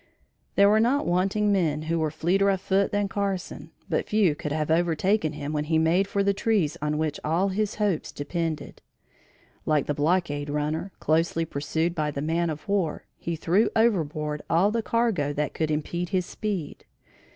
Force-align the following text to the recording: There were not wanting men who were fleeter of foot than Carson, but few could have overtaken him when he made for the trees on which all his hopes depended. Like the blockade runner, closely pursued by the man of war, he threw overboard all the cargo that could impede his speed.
There 0.55 0.67
were 0.67 0.79
not 0.79 1.05
wanting 1.05 1.51
men 1.51 1.83
who 1.83 1.99
were 1.99 2.09
fleeter 2.09 2.49
of 2.49 2.59
foot 2.59 2.91
than 2.91 3.07
Carson, 3.07 3.69
but 3.87 4.09
few 4.09 4.33
could 4.33 4.51
have 4.51 4.71
overtaken 4.71 5.33
him 5.33 5.53
when 5.53 5.65
he 5.65 5.77
made 5.77 6.07
for 6.07 6.23
the 6.23 6.33
trees 6.33 6.75
on 6.81 6.97
which 6.97 7.19
all 7.23 7.49
his 7.49 7.75
hopes 7.75 8.11
depended. 8.11 8.81
Like 9.63 9.85
the 9.85 9.93
blockade 9.93 10.49
runner, 10.49 10.91
closely 10.99 11.45
pursued 11.45 11.93
by 11.93 12.09
the 12.09 12.19
man 12.19 12.49
of 12.49 12.67
war, 12.67 13.05
he 13.19 13.35
threw 13.35 13.69
overboard 13.75 14.41
all 14.49 14.71
the 14.71 14.81
cargo 14.81 15.33
that 15.33 15.53
could 15.53 15.69
impede 15.69 16.09
his 16.09 16.25
speed. 16.25 16.85